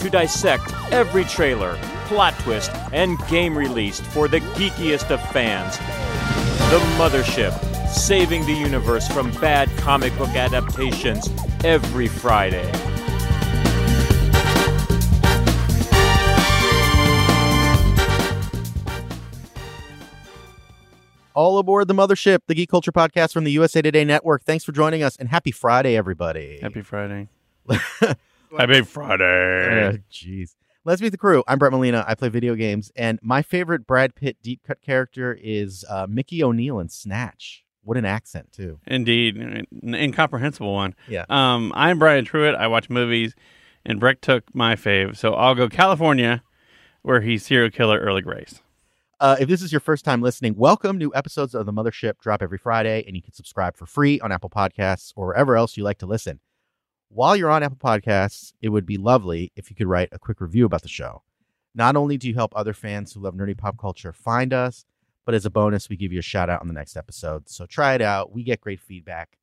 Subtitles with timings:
[0.00, 5.78] to dissect every trailer, plot twist, and game released for the geekiest of fans.
[6.70, 7.52] The Mothership,
[7.88, 11.28] saving the universe from bad comic book adaptations
[11.64, 12.70] every Friday.
[21.34, 24.42] All aboard the mothership, the Geek Culture Podcast from the USA Today Network.
[24.42, 26.58] Thanks for joining us, and happy Friday, everybody.
[26.60, 27.28] Happy Friday.
[28.58, 29.86] Happy Friday.
[29.86, 30.54] Uh, Jeez.
[30.84, 31.44] Let's meet the crew.
[31.46, 32.04] I'm Brett Molina.
[32.08, 36.42] I play video games, and my favorite Brad Pitt deep cut character is uh, Mickey
[36.42, 37.64] O'Neill in Snatch.
[37.82, 38.80] What an accent, too.
[38.86, 40.94] Indeed, an incomprehensible one.
[41.06, 41.26] Yeah.
[41.28, 42.56] Um, I'm Brian Truitt.
[42.56, 43.34] I watch movies,
[43.84, 46.40] and Brett took my fave, so I'll go Kalifornia,
[47.02, 48.62] where he's serial killer Early Grayce.
[49.20, 50.96] Uh, if this is your first time listening, welcome.
[50.96, 54.32] New episodes of The Mothership drop every Friday, and you can subscribe for free on
[54.32, 56.40] Apple Podcasts or wherever else you like to listen.
[57.12, 60.40] While you're on Apple Podcasts, it would be lovely if you could write a quick
[60.40, 61.24] review about the show.
[61.74, 64.84] Not only do you help other fans who love nerdy pop culture find us,
[65.26, 67.48] but as a bonus, we give you a shout out on the next episode.
[67.48, 68.32] So try it out.
[68.32, 69.38] We get great feedback.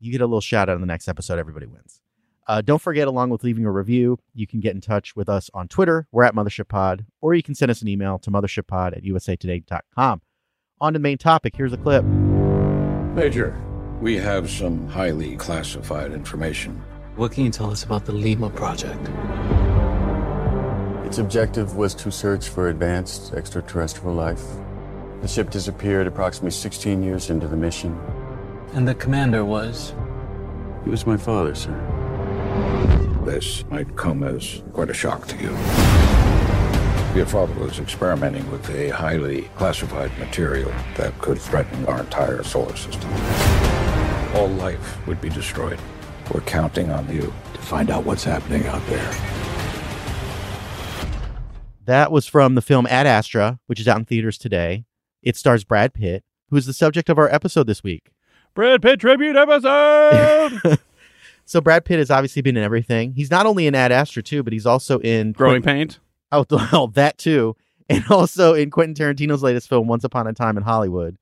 [0.00, 1.38] You get a little shout out on the next episode.
[1.38, 2.00] Everybody wins.
[2.46, 5.50] Uh, don't forget, along with leaving a review, you can get in touch with us
[5.52, 6.08] on Twitter.
[6.10, 10.22] We're at Mothership Pod, or you can send us an email to mothershippod at usatoday.com.
[10.80, 11.54] On to the main topic.
[11.54, 12.02] Here's a clip.
[13.14, 13.62] Major,
[14.00, 16.82] we have some highly classified information.
[17.16, 19.08] What can you tell us about the Lima project?
[21.06, 24.42] Its objective was to search for advanced extraterrestrial life.
[25.22, 27.96] The ship disappeared approximately 16 years into the mission.
[28.72, 29.94] And the commander was?
[30.82, 31.70] He was my father, sir.
[33.24, 35.50] This might come as quite a shock to you.
[37.16, 42.74] Your father was experimenting with a highly classified material that could threaten our entire solar
[42.74, 43.08] system.
[44.34, 45.78] All life would be destroyed.
[46.32, 49.14] We're counting on you to find out what's happening out there.
[51.84, 54.84] That was from the film Ad Astra, which is out in theaters today.
[55.22, 58.10] It stars Brad Pitt, who is the subject of our episode this week.
[58.54, 60.78] Brad Pitt tribute episode.
[61.46, 63.12] So Brad Pitt has obviously been in everything.
[63.12, 66.00] He's not only in Ad Astra too, but he's also in Growing Pains.
[66.32, 67.56] Oh, well, that too,
[67.88, 71.16] and also in Quentin Tarantino's latest film, Once Upon a Time in Hollywood.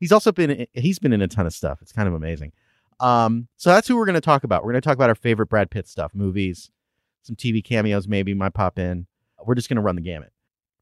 [0.00, 1.80] He's also been he's been in a ton of stuff.
[1.82, 2.52] It's kind of amazing.
[3.00, 4.64] Um, so that's who we're going to talk about.
[4.64, 6.70] We're going to talk about our favorite Brad Pitt stuff, movies,
[7.22, 9.06] some TV cameos, maybe might pop in.
[9.44, 10.32] We're just going to run the gamut.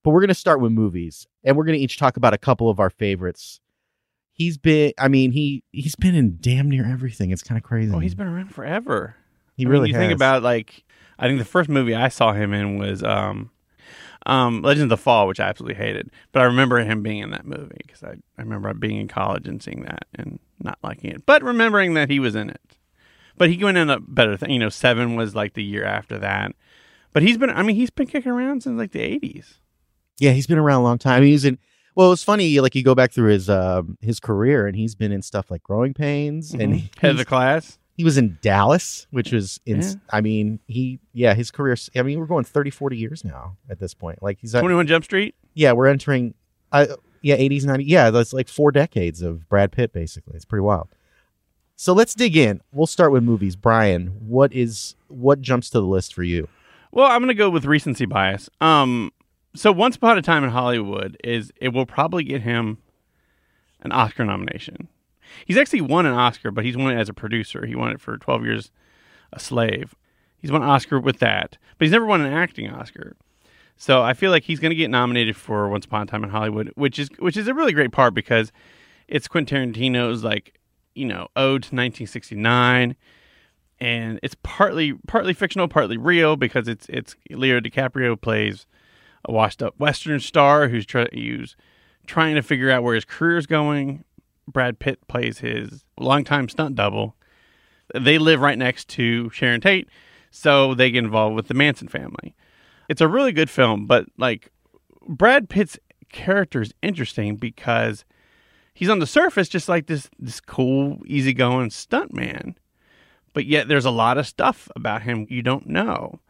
[0.02, 2.38] But we're going to start with movies, and we're going to each talk about a
[2.38, 3.60] couple of our favorites.
[4.32, 7.30] He's been, I mean, he he's been in damn near everything.
[7.30, 7.92] It's kind of crazy.
[7.92, 9.16] Oh, he's been around forever.
[9.56, 10.02] he I mean, really you has.
[10.02, 10.84] think about like
[11.18, 13.50] I think the first movie I saw him in was um
[14.26, 16.10] um Legends of the Fall, which I absolutely hated.
[16.32, 19.48] But I remember him being in that movie because I, I remember being in college
[19.48, 22.60] and seeing that and not liking it, but remembering that he was in it.
[23.38, 24.50] But he went in a better thing.
[24.50, 26.52] You know, Seven was like the year after that.
[27.12, 29.58] But he's been I mean he's been kicking around since like the eighties.
[30.18, 31.22] Yeah, he's been around a long time.
[31.22, 31.58] He's in.
[31.94, 32.60] Well, it's funny.
[32.60, 35.62] Like you go back through his um his career, and he's been in stuff like
[35.62, 37.78] Growing Pains, and he, Head of the class.
[37.96, 39.80] He was in Dallas, which was in.
[39.80, 39.92] Yeah.
[40.10, 41.76] I mean, he yeah, his career.
[41.96, 44.22] I mean, we're going 30, 40 years now at this point.
[44.22, 45.34] Like he's at, Twenty One Jump Street.
[45.54, 46.34] yeah, we're entering.
[46.72, 46.86] Uh,
[47.22, 47.88] yeah, eighties, nineties.
[47.88, 49.92] Yeah, that's like four decades of Brad Pitt.
[49.92, 50.88] Basically, it's pretty wild.
[51.74, 52.60] So let's dig in.
[52.72, 53.56] We'll start with movies.
[53.56, 56.48] Brian, what is what jumps to the list for you?
[56.92, 58.48] Well, I'm gonna go with recency bias.
[58.60, 59.12] Um,
[59.54, 62.78] so Once Upon a Time in Hollywood is it will probably get him
[63.80, 64.88] an Oscar nomination.
[65.44, 67.66] He's actually won an Oscar, but he's won it as a producer.
[67.66, 68.70] He won it for 12 Years
[69.32, 69.94] a Slave.
[70.38, 73.16] He's won an Oscar with that, but he's never won an acting Oscar.
[73.76, 76.30] So I feel like he's going to get nominated for Once Upon a Time in
[76.30, 78.52] Hollywood, which is which is a really great part because
[79.08, 80.58] it's Quentin Tarantino's like
[80.94, 82.96] you know ode to 1969
[83.78, 88.66] and it's partly partly fictional, partly real because it's it's Leo DiCaprio plays
[89.24, 91.56] a washed up Western star who's, who's
[92.06, 94.04] trying to figure out where his career's going.
[94.48, 97.16] Brad Pitt plays his longtime stunt double.
[97.94, 99.88] They live right next to Sharon Tate,
[100.30, 102.34] so they get involved with the Manson family.
[102.88, 104.50] It's a really good film, but like
[105.08, 105.78] Brad Pitt's
[106.10, 108.04] character is interesting because
[108.74, 112.56] he's on the surface just like this this cool, easygoing stunt man
[113.36, 116.20] but yet there's a lot of stuff about him you don't know.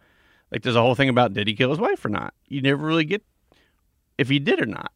[0.51, 2.35] Like there's a whole thing about did he kill his wife or not?
[2.49, 3.23] You never really get
[4.19, 4.91] if he did or not.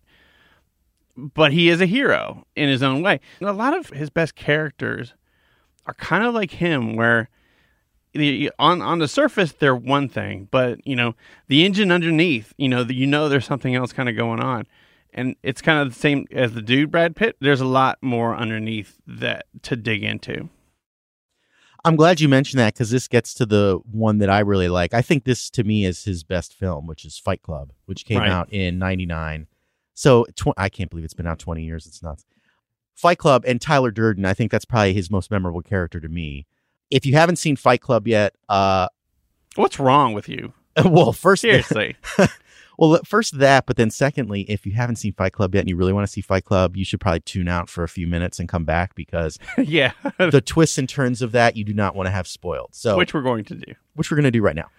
[1.35, 3.21] But he is a hero in his own way.
[3.41, 5.15] And a lot of his best characters
[5.87, 7.29] are kind of like him, where
[8.13, 11.15] the, on on the surface they're one thing, but you know
[11.49, 14.67] the engine underneath, you know, the, you know there's something else kind of going on,
[15.15, 17.37] and it's kind of the same as the dude Brad Pitt.
[17.41, 20.49] There's a lot more underneath that to dig into.
[21.83, 24.93] I'm glad you mentioned that because this gets to the one that I really like.
[24.93, 28.19] I think this to me is his best film, which is Fight Club, which came
[28.19, 28.29] Right.
[28.31, 29.47] out in '99.
[30.01, 31.87] So tw- I can't believe it's been out 20 years.
[31.87, 32.25] It's nuts.
[32.95, 34.25] Fight Club and Tyler Durden.
[34.25, 36.47] I think that's probably his most memorable character to me.
[36.91, 38.89] If you haven't seen Fight Club yet, uh,
[39.57, 40.55] What's wrong with you?
[40.87, 41.97] well, first, Seriously.
[42.79, 45.77] well, first that, but then secondly, if you haven't seen Fight Club yet and you
[45.77, 48.39] really want to see Fight Club, you should probably tune out for a few minutes
[48.39, 49.93] and come back because yeah.
[50.17, 52.71] the twists and turns of that you do not want to have spoiled.
[52.73, 53.75] So, Which we're going to do.
[53.97, 54.71] which we're going to do right now.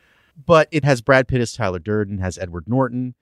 [0.48, 3.14] But it has Brad Pitt as Tyler Durden, has Edward Norton,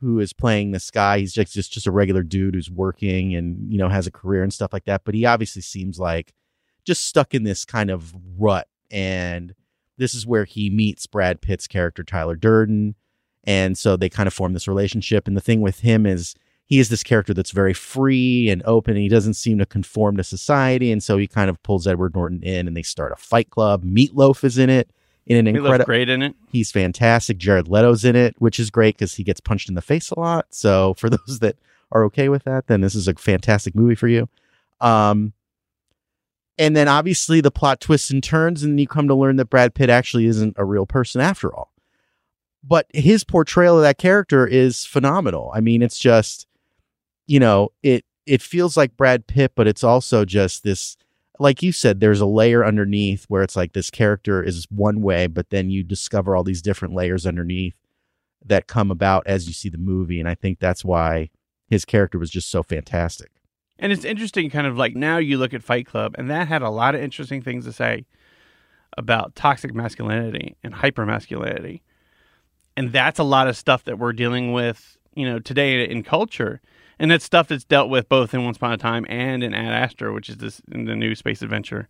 [0.00, 1.18] who is playing this guy.
[1.18, 4.42] He's just, just just a regular dude who's working and you know has a career
[4.42, 5.02] and stuff like that.
[5.04, 6.32] But he obviously seems like
[6.84, 8.68] just stuck in this kind of rut.
[8.90, 9.54] And
[9.98, 12.94] this is where he meets Brad Pitt's character Tyler Durden,
[13.44, 15.26] and so they kind of form this relationship.
[15.26, 16.34] And the thing with him is
[16.66, 18.94] he is this character that's very free and open.
[18.94, 22.14] And he doesn't seem to conform to society, and so he kind of pulls Edward
[22.14, 23.84] Norton in, and they start a fight club.
[23.84, 24.90] Meatloaf is in it
[25.26, 25.84] in an He looks incredible.
[25.86, 26.34] great in it.
[26.50, 27.38] He's fantastic.
[27.38, 30.18] Jared Leto's in it, which is great because he gets punched in the face a
[30.18, 30.46] lot.
[30.50, 31.56] So for those that
[31.92, 34.28] are okay with that, then this is a fantastic movie for you.
[34.80, 35.32] Um,
[36.58, 39.74] and then obviously the plot twists and turns, and you come to learn that Brad
[39.74, 41.72] Pitt actually isn't a real person after all.
[42.64, 45.52] But his portrayal of that character is phenomenal.
[45.54, 46.46] I mean, it's just,
[47.26, 50.96] you know, it it feels like Brad Pitt, but it's also just this
[51.38, 55.26] like you said, there's a layer underneath where it's like this character is one way,
[55.26, 57.74] but then you discover all these different layers underneath
[58.44, 60.20] that come about as you see the movie.
[60.20, 61.30] And I think that's why
[61.68, 63.30] his character was just so fantastic.
[63.78, 66.62] And it's interesting, kind of like now you look at Fight Club, and that had
[66.62, 68.06] a lot of interesting things to say
[68.96, 71.82] about toxic masculinity and hypermasculinity.
[72.76, 76.60] And that's a lot of stuff that we're dealing with, you know, today in culture.
[76.98, 79.72] And that's stuff that's dealt with both in Once Upon a Time and in Ad
[79.72, 81.88] Astra, which is this in the new space adventure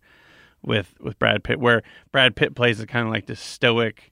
[0.61, 4.11] with with Brad Pitt, where Brad Pitt plays a kind of like this stoic,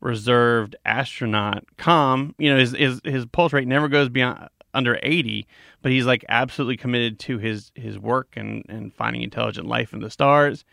[0.00, 2.34] reserved astronaut, calm.
[2.38, 5.46] You know, his his his pulse rate never goes beyond under eighty,
[5.82, 10.00] but he's like absolutely committed to his his work and and finding intelligent life in
[10.00, 10.64] the stars.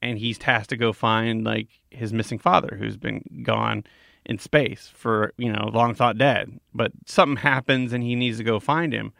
[0.00, 3.84] And he's tasked to go find like his missing father, who's been gone
[4.26, 6.58] in space for you know long thought dead.
[6.74, 9.12] But something happens and he needs to go find him.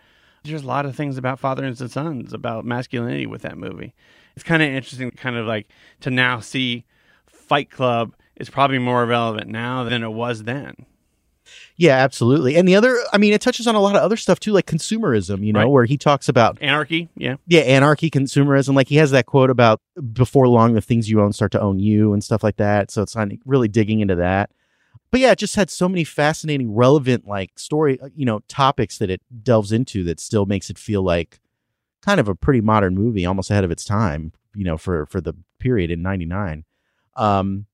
[0.44, 3.94] There's a lot of things about fathers and sons, about masculinity with that movie.
[4.34, 5.69] It's kind of interesting, kind of like
[6.00, 6.84] to now see
[7.26, 10.75] Fight Club is probably more relevant now than it was then.
[11.76, 12.56] Yeah, absolutely.
[12.56, 14.66] And the other, I mean, it touches on a lot of other stuff too, like
[14.66, 15.66] consumerism, you know, Right.
[15.66, 17.37] where he talks about, Anarchy, yeah.
[17.46, 18.75] yeah, anarchy, consumerism.
[18.75, 19.81] Like he has that quote about
[20.12, 22.90] before long, the things you own start to own you and stuff like that.
[22.90, 24.50] So it's really digging into that.
[25.12, 28.96] But yeah, it just had so many fascinating, relevant, like story, uh, you know, topics
[28.98, 31.38] that it delves into that still makes it feel like
[32.00, 35.20] kind of a pretty modern movie, almost ahead of its time, you know, for for
[35.20, 36.64] the period in '99.
[37.14, 37.66] Um,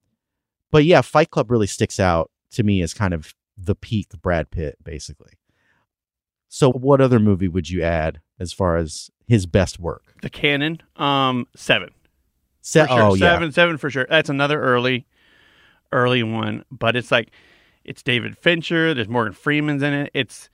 [0.73, 4.51] but yeah, Fight Club really sticks out to me as kind of the peak Brad
[4.51, 5.33] Pitt, basically.
[6.49, 10.15] So, what other movie would you add as far as his best work?
[10.23, 11.91] The canon, um, seven.
[12.63, 13.01] Se- sure.
[13.01, 14.07] Oh yeah, seven, seven for sure.
[14.11, 15.07] That's another early,
[15.93, 16.65] early one.
[16.71, 17.31] But it's like,
[17.85, 18.95] it's David Fincher.
[18.95, 20.11] There's Morgan Freeman's in it.
[20.15, 20.51] It's,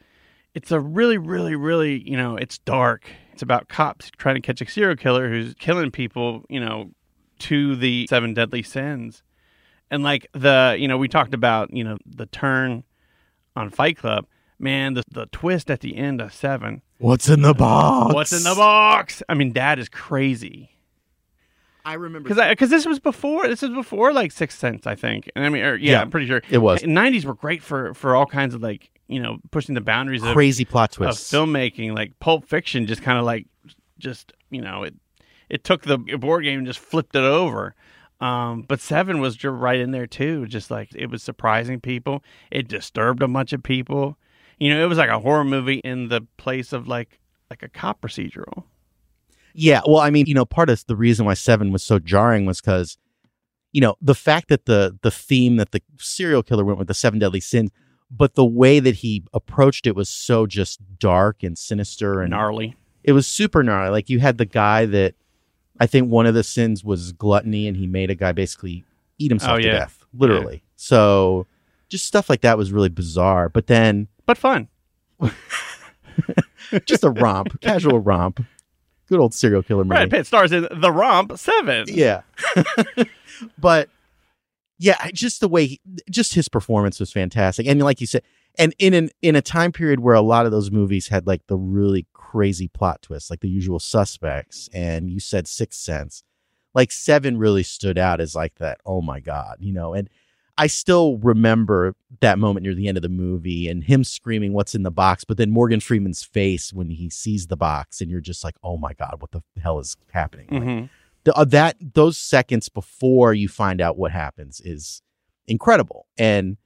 [0.54, 3.06] it's a really, really, really, you know, it's dark.
[3.32, 6.90] It's about cops trying to catch a serial killer who's killing people, you know,
[7.40, 9.22] to the seven deadly sins.
[9.90, 12.84] And like the, you know, we talked about, you know, the turn
[13.56, 14.26] on Fight Club.
[14.58, 16.82] Man, the the twist at the end of seven.
[16.98, 18.14] What's in the box?
[18.14, 19.22] What's in the box?
[19.28, 20.73] I mean, that is crazy
[21.84, 25.30] I remember because because this was before this was before like Sixth Sense, I think.
[25.36, 26.82] And I mean, or, yeah, Yeah, I'm pretty sure it was.
[26.82, 30.32] Nineties were great for for all kinds of like you know pushing the boundaries of,
[30.32, 31.94] crazy plot twists of filmmaking.
[31.94, 33.46] Like Pulp Fiction, just kind of like
[33.98, 34.94] just you know it
[35.50, 37.74] it took the board game and just flipped it over.
[38.20, 40.46] Um, but Seven was just right in there too.
[40.46, 42.22] Just like it was surprising people.
[42.50, 44.16] It disturbed a bunch of people.
[44.58, 47.68] You know, it was like a horror movie in the place of like like a
[47.68, 48.64] cop procedural.
[49.54, 52.44] Yeah, well, I mean, you know, part of the reason why Seven was so jarring
[52.44, 52.98] was because,
[53.72, 56.94] you know, the fact that the the theme that the serial killer went with the
[56.94, 57.70] seven deadly sins,
[58.10, 62.76] but the way that he approached it was so just dark and sinister and gnarly.
[63.04, 63.90] It was super gnarly.
[63.90, 65.14] Like you had the guy that
[65.78, 68.84] I think one of the sins was gluttony, and he made a guy basically
[69.18, 70.04] eat himself Oh, to death.
[70.12, 70.62] literally.
[70.76, 71.46] So
[71.88, 73.48] just stuff like that was really bizarre.
[73.48, 74.68] But then but fun.
[76.86, 78.44] just a romp, casual romp.
[79.08, 79.96] Good old serial killer movie.
[79.96, 81.86] Brad Pitt stars in The Romp Seven.
[81.88, 82.22] Yeah.
[83.58, 83.88] but
[84.78, 85.80] yeah, just the way he,
[86.10, 87.66] just his performance was fantastic.
[87.66, 88.22] And like you said,
[88.56, 91.46] and in an in a time period where a lot of those movies had like
[91.48, 96.22] the really crazy plot twists, like the usual suspects, and you said Sixth Sense,
[96.74, 100.08] like Seven really stood out as like that, oh my God, you know, and
[100.56, 104.74] I still remember that moment near the end of the movie and him screaming, What's
[104.74, 105.24] in the box?
[105.24, 108.76] But then Morgan Freeman's face when he sees the box, and you're just like, Oh
[108.76, 110.46] my God, what the hell is happening?
[110.50, 110.88] Like, Mhm.
[111.24, 115.02] the, uh, that those seconds before you find out what happens is
[115.46, 116.06] incredible.
[116.16, 116.56] And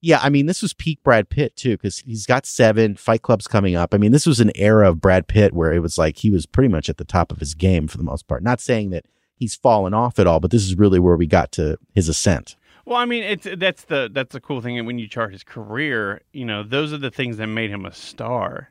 [0.00, 3.46] yeah, I mean, this was peak Brad Pitt too, because he's got seven Fight Club's
[3.46, 3.94] coming up.
[3.94, 6.44] I mean, this was an era of Brad Pitt where it was like he was
[6.46, 8.42] pretty much at the top of his game for the most part.
[8.42, 11.52] Not saying that he's fallen off at all, but this is really where we got
[11.52, 12.56] to his ascent.
[12.84, 16.20] Well, I mean, it's that's the that's the cool thing when you chart his career.
[16.32, 18.70] You know, those are the things that made him a star,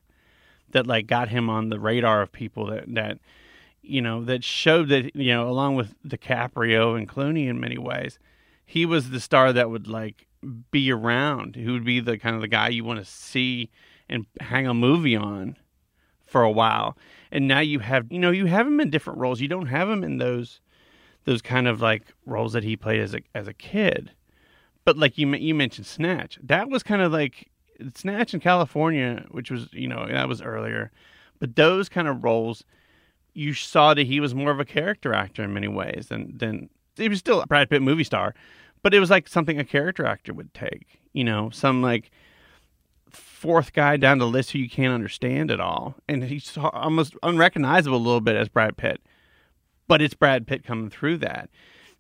[0.71, 3.19] that like got him on the radar of people that that
[3.81, 8.19] you know that showed that you know along with DiCaprio and Clooney in many ways,
[8.65, 10.27] he was the star that would like
[10.69, 11.55] be around.
[11.55, 13.71] Who would be the kind of the guy you want to see
[14.07, 15.57] and hang a movie on
[16.27, 16.97] for a while.
[17.31, 19.41] And now you have you know you have him in different roles.
[19.41, 20.59] You don't have him in those
[21.25, 24.11] those kind of like roles that he played as a as a kid.
[24.85, 27.49] But like you you mentioned Snatch, that was kind of like
[27.95, 30.91] Snatch in Kalifornia, which was you know that was earlier.
[31.39, 32.63] But those kind of roles,
[33.33, 36.69] you saw that he was more of a character actor in many ways than than
[36.95, 38.35] he was still a Brad Pitt movie star,
[38.81, 40.99] but it was like something a character actor would take.
[41.13, 42.11] You know, some like
[43.09, 47.97] fourth guy down the list who you can't understand at all, and he's almost unrecognizable
[47.97, 49.01] a little bit as Brad Pitt
[49.87, 51.49] but it's Brad Pitt coming through that.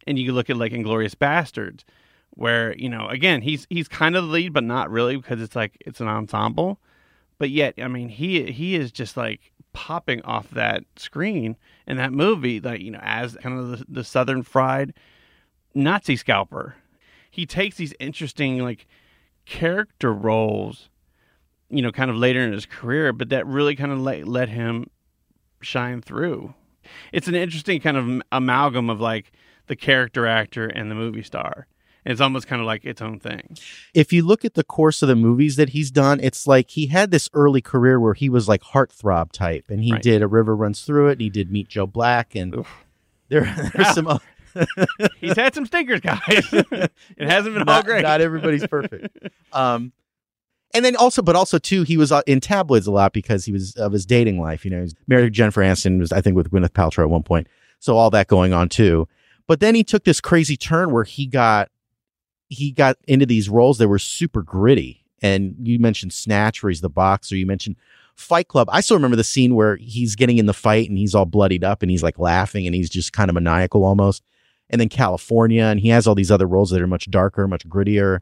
[0.05, 1.83] And you look at like Inglourious Basterds,
[2.31, 5.55] where you know again he's he's kind of the lead, but not really because it's
[5.55, 6.79] like it's an ensemble.
[7.37, 12.13] But yet, I mean, he he is just like popping off that screen in that
[12.13, 14.93] movie, like you know, as kind of the, the Southern fried
[15.73, 16.75] Nazi scalper.
[17.29, 18.85] He takes these interesting like
[19.45, 20.89] character roles,
[21.69, 24.49] you know, kind of later in his career, but that really kind of let, let
[24.49, 24.89] him
[25.61, 26.53] shine through
[27.11, 29.31] it's an interesting kind of amalgam of like
[29.67, 31.67] the character actor and the movie star.
[32.05, 33.55] It's almost kind of like its own thing.
[33.93, 36.87] If you look at the course of the movies that he's done, it's like he
[36.87, 40.01] had this early career where he was like heartthrob type, and he Right.
[40.01, 41.11] did A River Runs Through It.
[41.13, 42.65] And he did Meet Joe Black, and
[43.29, 44.07] there there's some.
[44.07, 44.25] oth-
[45.21, 46.19] He's had some stinkers, guys.
[46.27, 48.03] it hasn't been all not, great.
[48.03, 49.17] not everybody's perfect.
[49.53, 49.93] Um,
[50.73, 53.51] and then also, but also too, he was uh, in tabloids a lot because he
[53.51, 54.65] was of his dating life.
[54.65, 57.09] You know, he was married to Jennifer Aniston, was I think with Gwyneth Paltrow at
[57.09, 57.47] one point.
[57.79, 59.07] So all that going on too.
[59.47, 61.69] But then he took this crazy turn where he got
[62.49, 65.03] he got into these roles that were super gritty.
[65.21, 67.35] And you mentioned Snatch, where he's the boxer.
[67.35, 67.77] You mentioned
[68.15, 68.67] Fight Club.
[68.71, 71.63] I still remember the scene where he's getting in the fight and he's all bloodied
[71.63, 74.23] up and he's like laughing and he's just kind of maniacal almost.
[74.69, 77.67] And then Kalifornia, and he has all these other roles that are much darker, much
[77.67, 78.19] grittier.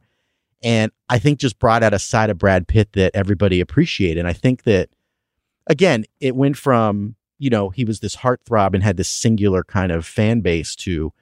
[0.62, 4.18] And I think just brought out a side of Brad Pitt that everybody appreciated.
[4.18, 4.90] And I think that,
[5.66, 9.90] again, it went from, you know, he was this heartthrob and had this singular kind
[9.90, 11.12] of fan base to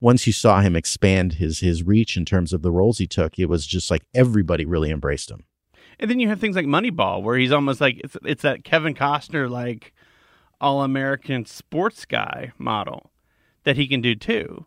[0.00, 3.38] once you saw him expand his his reach in terms of the roles he took,
[3.38, 5.44] it was just like everybody really embraced him.
[6.00, 8.94] And then you have things like Moneyball, where he's almost like it's it's that Kevin
[8.94, 9.92] Costner like
[10.60, 13.10] all American sports guy model
[13.64, 14.66] that he can do too.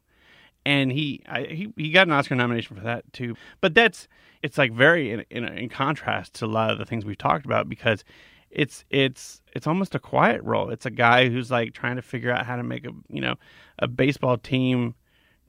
[0.66, 3.36] And he I, he he got an Oscar nomination for that too.
[3.62, 4.08] But that's
[4.44, 7.46] it's like very in, in in contrast to a lot of the things we've talked
[7.46, 8.04] about because
[8.52, 10.70] it's it's it's almost a quiet role.
[10.70, 13.36] It's a guy who's like trying to figure out how to make a you know
[13.80, 14.96] a baseball team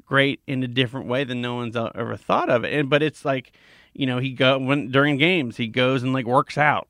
[0.06, 2.72] great in a different way than no one's ever thought of it.
[2.72, 3.52] And but it's like,
[3.92, 6.88] you know, he go when during games he goes and like works out.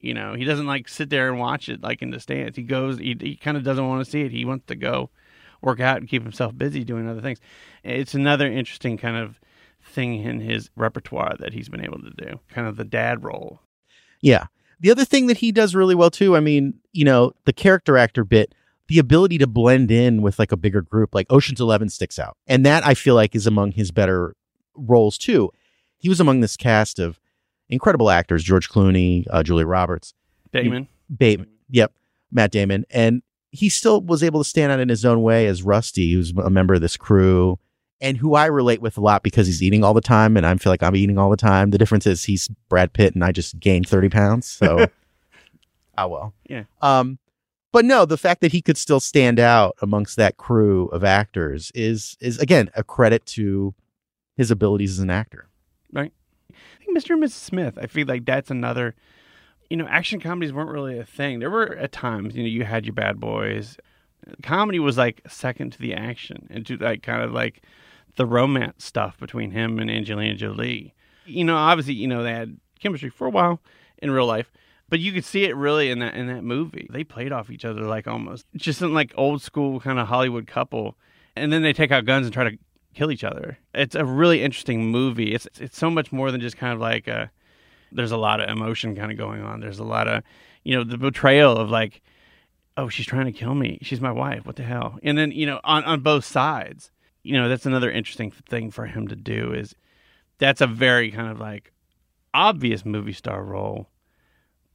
[0.00, 2.56] You know, he doesn't like sit there and watch it like in the stands.
[2.56, 4.32] He goes, he, he kind of doesn't want to see it.
[4.32, 5.08] He wants to go
[5.64, 7.40] work out and keep himself busy doing other things.
[7.82, 9.40] It's another interesting kind of
[9.82, 12.40] thing in his repertoire that he's been able to do.
[12.48, 13.60] Kind of the dad role.
[14.20, 14.46] Yeah.
[14.80, 17.96] The other thing that he does really well too, I mean, you know, the character
[17.96, 18.54] actor bit,
[18.88, 22.36] the ability to blend in with like a bigger group, like Ocean's Eleven sticks out.
[22.46, 24.34] And that I feel like is among his better
[24.74, 25.50] roles too.
[25.96, 27.18] He was among this cast of
[27.68, 30.12] incredible actors, George Clooney, uh, Julia Roberts,
[30.52, 30.88] Damon.
[31.14, 31.92] Bateman, yep,
[32.30, 32.84] Matt Damon.
[32.90, 33.22] And
[33.54, 36.50] he still was able to stand out in his own way as Rusty, who's a
[36.50, 37.58] member of this crew
[38.00, 40.54] and who I relate with a lot because he's eating all the time and I
[40.56, 41.70] feel like I'm eating all the time.
[41.70, 44.46] The difference is he's Brad Pitt and I just gained 30 pounds.
[44.46, 44.86] So,
[45.96, 46.34] oh well.
[46.48, 46.64] Yeah.
[46.82, 47.18] Um,
[47.72, 51.72] but no, the fact that he could still stand out amongst that crew of actors
[51.74, 53.74] is is again a credit to
[54.36, 55.48] his abilities as an actor.
[55.92, 56.12] right?
[56.50, 57.10] I think Mr.
[57.10, 57.30] and Mrs.
[57.32, 58.94] Smith, I feel like that's another,
[59.74, 61.40] you know, action comedies weren't really a thing.
[61.40, 63.76] There were at times, you know, you had your bad boys.
[64.40, 67.64] Comedy was like second to the action and to like kind of like
[68.14, 70.94] the romance stuff between him and Angelina Jolie.
[71.26, 73.60] You know, obviously, you know, they had chemistry for a while
[73.98, 74.52] in real life,
[74.88, 76.86] but you could see it really in that in that movie.
[76.88, 80.46] They played off each other like almost just in like old school kind of Hollywood
[80.46, 80.96] couple.
[81.34, 82.56] And then they take out guns and try to
[82.94, 83.58] kill each other.
[83.74, 85.34] It's a really interesting movie.
[85.34, 87.32] It's it's so much more than just kind of like a
[87.94, 89.60] there's a lot of emotion kind of going on.
[89.60, 90.22] There's a lot of
[90.64, 92.02] you know, the betrayal of like
[92.76, 93.78] oh, she's trying to kill me.
[93.82, 94.44] She's my wife.
[94.46, 94.98] What the hell?
[95.04, 96.90] And then, you know, on on both sides.
[97.22, 99.74] You know, that's another interesting thing for him to do is
[100.38, 101.72] that's a very kind of like
[102.34, 103.88] obvious movie star role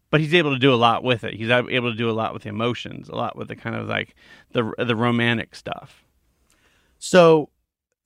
[0.10, 1.36] but he's able to do a lot with it.
[1.36, 3.88] He's able to do a lot with the emotions, a lot with the kind of
[3.88, 4.16] like
[4.52, 6.04] the the romantic stuff.
[6.98, 7.50] So,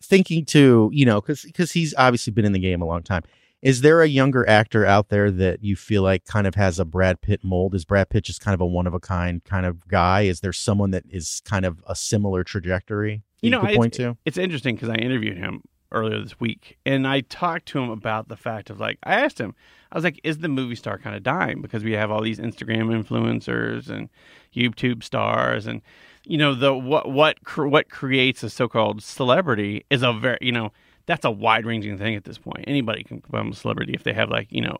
[0.01, 3.23] thinking to, you know, because because he's obviously been in the game a long time.
[3.63, 6.85] Is there a younger actor out there that you feel like kind of has a
[6.85, 7.73] Brad Pitt mold?
[7.73, 10.23] Is Brad Pitt just kind of a one of a kind kind of guy?
[10.23, 13.23] Is there someone that is kind of a similar trajectory?
[13.41, 14.17] You know, could point to.
[14.25, 15.61] it's interesting because I interviewed him
[15.93, 19.39] earlier this week, and I talked to him about the fact of like I asked
[19.39, 19.55] him,
[19.91, 22.39] I was like, "Is the movie star kind of dying because we have all these
[22.39, 24.09] Instagram influencers and
[24.53, 25.81] YouTube stars and
[26.25, 30.51] you know the what what cr- what creates a so-called celebrity is a very you
[30.51, 30.71] know
[31.05, 32.63] that's a wide-ranging thing at this point.
[32.67, 34.77] Anybody can become a celebrity if they have like you know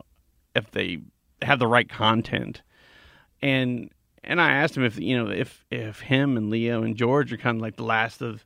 [0.56, 1.00] if they
[1.42, 2.62] have the right content
[3.42, 3.90] and
[4.24, 7.38] and I asked him if you know if if him and Leo and George are
[7.38, 8.46] kind of like the last of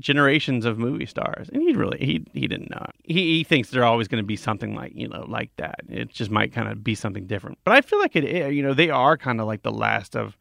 [0.00, 2.86] generations of movie stars, and he really he he didn't know.
[3.04, 5.80] He he thinks they're always going to be something like you know like that.
[5.88, 7.58] It just might kind of be something different.
[7.64, 10.36] But I feel like it You know, they are kind of like the last of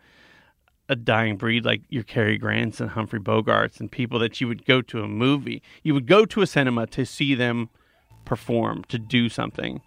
[0.90, 4.66] a dying breed, like your Cary Grants and Humphrey Bogarts and people that you would
[4.66, 7.70] go to a movie, you would go to a cinema to see them
[8.26, 9.82] perform, to do something,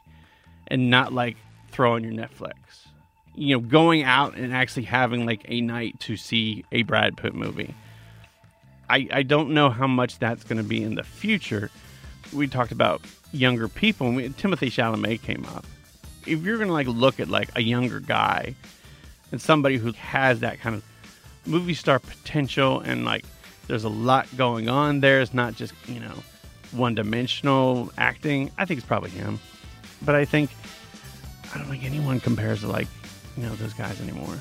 [0.68, 1.36] and not like
[1.70, 2.54] throw on your Netflix.
[3.34, 7.34] You know, going out and actually having like a night to see a Brad Pitt
[7.34, 7.74] movie.
[8.88, 11.70] I, I don't know how much that's going to be in the future.
[12.32, 15.66] We talked about younger people, and we, Timothée Chalamet came up.
[16.26, 18.54] If you're going to like look at like a younger guy
[19.32, 20.82] and somebody who has that kind of
[21.46, 23.24] movie star potential, and like
[23.66, 26.14] there's a lot going on there, it's not just you know
[26.72, 28.50] one dimensional acting.
[28.58, 29.38] I think it's probably him,
[30.02, 30.50] but I think
[31.54, 32.88] I don't think anyone compares to like
[33.36, 34.36] you know those guys anymore.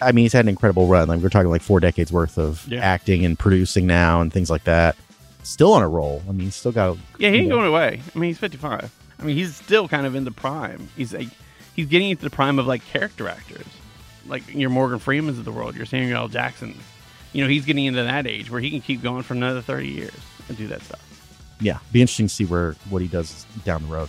[0.00, 1.06] I mean, he's had an incredible run.
[1.08, 2.80] Like we're talking like four decades worth of Yeah.
[2.80, 4.96] acting and producing now and things like that.
[5.44, 6.22] Still on a roll.
[6.28, 6.98] I mean, he's still got.
[7.18, 8.00] Yeah, he ain't know, going away.
[8.14, 8.90] I mean, he's 55.
[9.18, 10.88] I mean, he's still kind of in the prime.
[10.96, 11.28] He's like,
[11.76, 13.64] he's getting into the prime of like character actors,
[14.26, 16.28] like your Morgan Freemans of the world, your Samuel L.
[16.28, 16.78] Jackson.
[17.32, 19.88] You know, he's getting into that age where he can keep going for another 30
[19.88, 20.12] years
[20.48, 21.00] and do that stuff.
[21.60, 24.08] Yeah, be interesting to see where what he does down the road.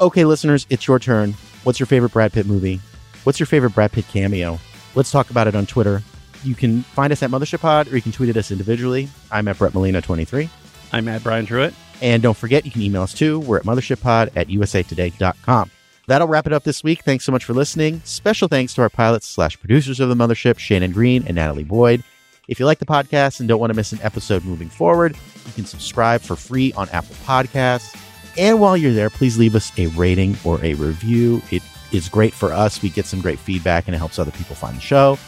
[0.00, 1.32] Okay, listeners, it's your turn.
[1.64, 2.80] What's your favorite Brad Pitt movie?
[3.24, 4.58] What's your favorite Brad Pitt cameo?
[4.94, 6.02] Let's talk about it on Twitter.
[6.44, 9.08] You can find us at Mothership Pod, or you can tweet at us individually.
[9.32, 10.48] I'm at Brett Molina 23.
[10.92, 11.74] I'm at Brian Truitt.
[12.02, 13.40] And don't forget, you can email us too.
[13.40, 15.70] We're at mothershippod at usatoday.com.
[16.06, 17.02] That'll wrap it up this week.
[17.02, 18.00] Thanks so much for listening.
[18.04, 22.04] Special thanks to our pilots slash producers of the Mothership, Shannon Green and Natalie Boyd.
[22.48, 25.16] If you like the podcast and don't want to miss an episode moving forward,
[25.46, 28.00] you can subscribe for free on Apple Podcasts.
[28.38, 31.42] And while you're there, please leave us a rating or a review.
[31.50, 32.82] It is great for us.
[32.82, 35.18] We get some great feedback and it helps other people find the show.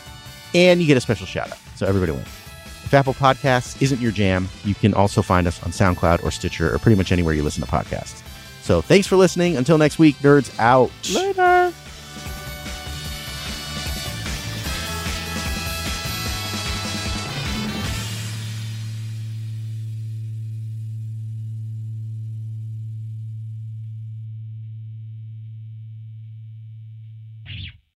[0.55, 1.59] And you get a special shout out.
[1.75, 2.29] So everybody wins.
[2.85, 6.73] If Apple Podcasts isn't your jam, you can also find us on SoundCloud or Stitcher
[6.73, 8.23] or pretty much anywhere you listen to podcasts.
[8.69, 9.57] So thanks for listening.
[9.57, 10.91] Until next week, nerds out.
[11.11, 11.73] Later.